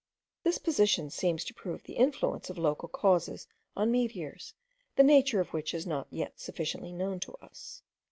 [0.41, 4.55] This position seems to prove the influence of local causes on meteors,
[4.95, 7.83] the nature of which is not yet sufficiently known to us.